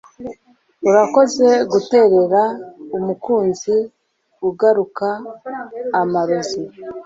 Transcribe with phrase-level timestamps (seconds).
[0.89, 2.41] Urakoze guterera
[2.97, 3.75] umukunzi
[4.49, 5.07] ugaruka
[6.01, 6.61] amarozi